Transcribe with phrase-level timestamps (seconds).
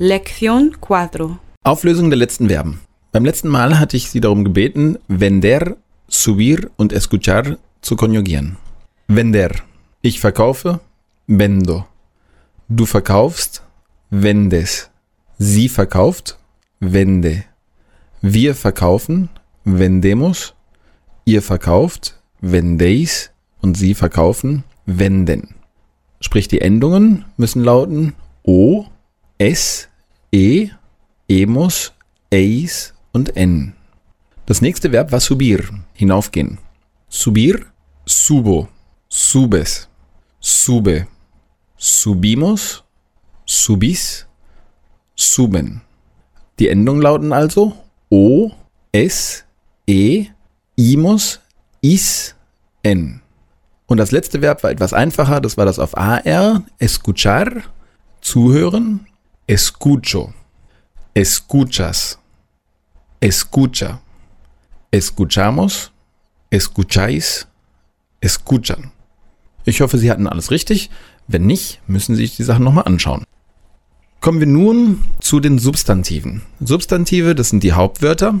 [0.00, 1.38] Lección 4.
[1.62, 2.80] Auflösung der letzten Verben.
[3.12, 5.76] Beim letzten Mal hatte ich Sie darum gebeten, vender,
[6.08, 8.56] subir und escuchar zu konjugieren.
[9.06, 9.52] Vender.
[10.02, 10.80] Ich verkaufe,
[11.28, 11.86] vendo.
[12.68, 13.62] Du verkaufst,
[14.10, 14.90] vendes.
[15.38, 16.38] Sie verkauft,
[16.80, 17.44] vende.
[18.20, 19.28] Wir verkaufen,
[19.64, 20.54] vendemos.
[21.24, 23.30] Ihr verkauft, vendéis.
[23.60, 25.54] Und Sie verkaufen, venden.
[26.18, 28.86] Sprich, die Endungen müssen lauten o,
[29.44, 29.88] es,
[30.32, 30.70] e,
[31.28, 31.92] emus,
[32.32, 33.74] eis und en.
[34.46, 36.58] Das nächste Verb war subir, hinaufgehen.
[37.08, 37.66] Subir,
[38.06, 38.68] subo,
[39.08, 39.88] subes,
[40.40, 41.06] sube,
[41.76, 42.84] subimos,
[43.44, 44.26] subis,
[45.14, 45.82] suben.
[46.58, 47.76] Die Endungen lauten also
[48.10, 48.50] o,
[48.92, 49.44] es,
[49.86, 50.26] e,
[50.76, 51.40] imos,
[51.82, 52.34] is,
[52.82, 53.20] en.
[53.86, 57.62] Und das letzte Verb war etwas einfacher, das war das auf AR, escuchar,
[58.22, 59.06] zuhören,
[59.46, 60.32] Escucho.
[61.12, 62.18] Escuchas.
[63.20, 64.00] Escucha.
[64.90, 65.92] Escuchamos.
[66.50, 67.46] Escucháis.
[68.22, 68.92] Escuchan.
[69.66, 70.88] Ich hoffe, Sie hatten alles richtig.
[71.26, 73.24] Wenn nicht, müssen Sie sich die Sachen nochmal anschauen.
[74.22, 76.40] Kommen wir nun zu den Substantiven.
[76.60, 78.40] Substantive, das sind die Hauptwörter,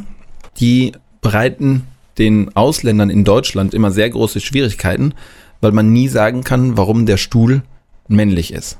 [0.58, 5.12] die bereiten den Ausländern in Deutschland immer sehr große Schwierigkeiten,
[5.60, 7.62] weil man nie sagen kann, warum der Stuhl
[8.08, 8.78] männlich ist.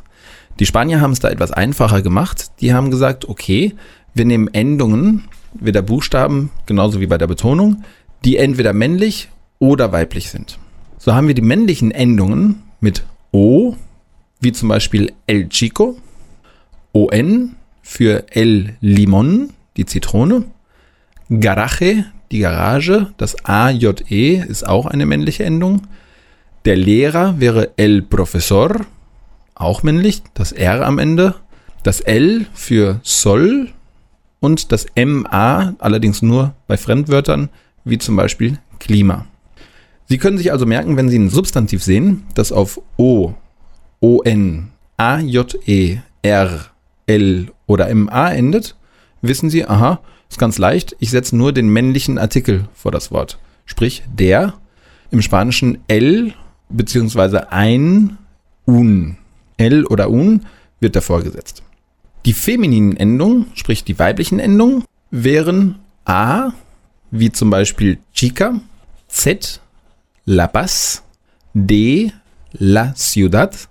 [0.60, 2.52] Die Spanier haben es da etwas einfacher gemacht.
[2.60, 3.74] Die haben gesagt, okay,
[4.14, 5.24] wir nehmen Endungen,
[5.54, 7.82] wieder Buchstaben, genauso wie bei der Betonung,
[8.24, 10.58] die entweder männlich oder weiblich sind.
[10.98, 13.74] So haben wir die männlichen Endungen mit O,
[14.40, 15.96] wie zum Beispiel El Chico,
[16.92, 20.44] ON für El Limon, die Zitrone,
[21.28, 25.82] Garaje, die Garage, das AJE ist auch eine männliche Endung.
[26.64, 28.86] Der Lehrer wäre El Profesor,
[29.54, 31.34] auch männlich, das R am Ende,
[31.82, 33.70] das L für soll
[34.40, 37.48] und das MA, allerdings nur bei Fremdwörtern,
[37.84, 39.26] wie zum Beispiel Klima.
[40.06, 43.34] Sie können sich also merken, wenn Sie ein Substantiv sehen, das auf O,
[44.00, 46.60] ON, AJE, R,
[47.06, 48.76] L oder MA endet,
[49.22, 53.38] wissen Sie, aha, ist ganz leicht, ich setze nur den männlichen Artikel vor das Wort.
[53.64, 54.54] Sprich, der,
[55.10, 56.34] im Spanischen L
[56.68, 58.18] beziehungsweise ein,
[58.66, 59.16] un.
[59.56, 60.44] L oder un
[60.80, 61.62] wird davor gesetzt.
[62.24, 66.52] Die femininen Endungen, sprich die weiblichen Endungen, wären A,
[67.10, 68.60] wie zum Beispiel chica,
[69.08, 69.60] Z,
[70.24, 71.02] La Paz,
[71.52, 72.12] D,
[72.52, 73.68] La Ciudad,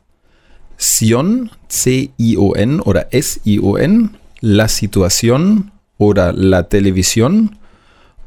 [0.77, 4.11] Sion, C-I-O-N oder S-I-O-N,
[4.41, 7.57] La Situación oder La Televisión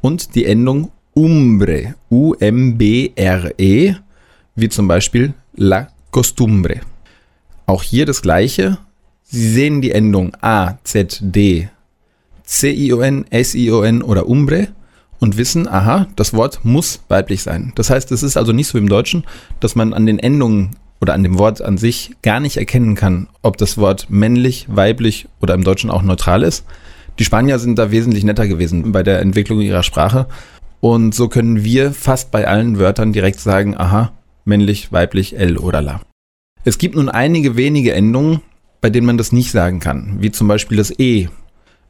[0.00, 3.96] und die Endung Umbre, U-M-B-R-E,
[4.54, 6.80] wie zum Beispiel La Costumbre.
[7.66, 8.78] Auch hier das gleiche.
[9.24, 11.68] Sie sehen die Endung A, Z, D,
[12.44, 14.68] C-I-O-N, S-I-O-N oder Umbre
[15.18, 17.72] und wissen, aha, das Wort muss weiblich sein.
[17.74, 19.24] Das heißt, es ist also nicht so im Deutschen,
[19.58, 23.28] dass man an den Endungen oder an dem Wort an sich gar nicht erkennen kann,
[23.42, 26.64] ob das Wort männlich, weiblich oder im Deutschen auch neutral ist.
[27.18, 30.26] Die Spanier sind da wesentlich netter gewesen bei der Entwicklung ihrer Sprache.
[30.80, 34.12] Und so können wir fast bei allen Wörtern direkt sagen, aha,
[34.44, 36.00] männlich, weiblich, L oder La.
[36.66, 38.40] Es gibt nun einige wenige Endungen,
[38.80, 41.28] bei denen man das nicht sagen kann, wie zum Beispiel das E.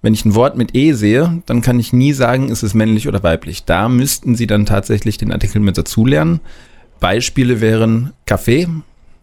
[0.03, 3.09] Wenn ich ein Wort mit E sehe, dann kann ich nie sagen, ist es männlich
[3.09, 3.65] oder weiblich.
[3.65, 6.41] Da müssten Sie dann tatsächlich den Artikel mit dazu lernen.
[7.01, 8.69] Beispiele wären Kaffee,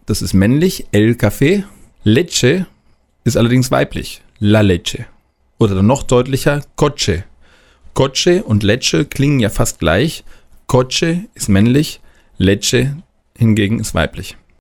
[0.06, 1.62] das ist männlich, El Café.
[2.02, 2.66] Leche
[3.22, 5.06] ist allerdings weiblich, La Leche.
[5.58, 7.22] Oder noch deutlicher, Coche.
[7.94, 10.24] Coche und Leche klingen ja fast gleich.
[10.66, 12.00] Coche ist männlich,
[12.38, 12.96] Leche
[13.38, 14.36] hingegen ist weiblich.